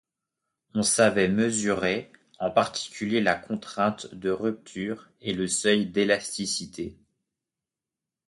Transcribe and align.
On 0.73 0.81
savait 0.81 1.27
mesurer 1.27 2.11
en 2.39 2.49
particulier 2.49 3.21
la 3.21 3.35
contrainte 3.35 4.11
de 4.15 4.31
rupture 4.31 5.07
et 5.21 5.31
le 5.31 5.47
seuil 5.47 5.85
d’élasticité. 5.85 6.97